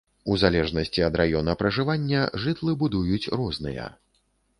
[0.35, 3.85] У залежнасці ад раёна пражывання жытлы будуюць розныя.